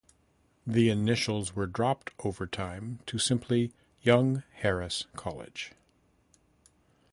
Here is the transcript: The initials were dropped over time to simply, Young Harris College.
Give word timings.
The 0.65 0.89
initials 0.89 1.55
were 1.55 1.67
dropped 1.67 2.09
over 2.25 2.47
time 2.47 3.01
to 3.05 3.19
simply, 3.19 3.71
Young 4.01 4.41
Harris 4.53 5.05
College. 5.15 5.73